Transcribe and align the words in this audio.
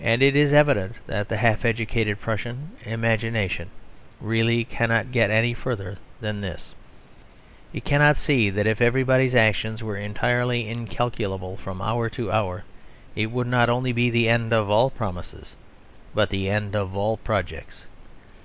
And 0.00 0.22
it 0.22 0.36
is 0.36 0.52
evident 0.52 1.04
that 1.08 1.28
the 1.28 1.38
half 1.38 1.64
educated 1.64 2.20
Prussian 2.20 2.76
imagination 2.84 3.70
really 4.20 4.62
cannot 4.62 5.10
get 5.10 5.30
any 5.32 5.52
further 5.52 5.96
than 6.20 6.40
this. 6.42 6.76
It 7.72 7.84
cannot 7.84 8.16
see 8.16 8.50
that 8.50 8.68
if 8.68 8.80
everybody's 8.80 9.34
action 9.34 9.76
were 9.84 9.96
entirely 9.96 10.68
incalculable 10.68 11.56
from 11.56 11.82
hour 11.82 12.08
to 12.10 12.30
hour, 12.30 12.62
it 13.16 13.32
would 13.32 13.48
not 13.48 13.68
only 13.68 13.90
be 13.90 14.10
the 14.10 14.28
end 14.28 14.52
of 14.52 14.70
all 14.70 14.90
promises, 14.90 15.56
but 16.14 16.30
the 16.30 16.48
end 16.48 16.76
of 16.76 16.94
all 16.94 17.16
projects. 17.16 17.86